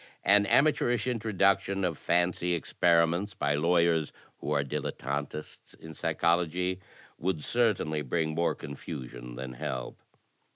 [0.23, 6.79] An amateurish introduction of fancy experiments by lawyers who are dilettantists in psychology
[7.19, 10.01] would certainly bring more confusion than help.